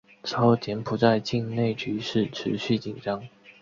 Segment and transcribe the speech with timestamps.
[0.23, 3.21] 此后柬埔寨境内局势持续紧张。